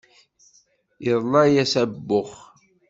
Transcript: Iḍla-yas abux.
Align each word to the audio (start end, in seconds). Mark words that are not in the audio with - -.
Iḍla-yas 1.09 1.73
abux. 1.83 2.31